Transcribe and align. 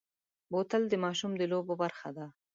بوتل 0.51 0.83
د 0.89 0.93
ماشوم 1.03 1.31
د 1.37 1.41
لوبو 1.51 1.73
برخه 1.83 2.09
ده. 2.17 2.25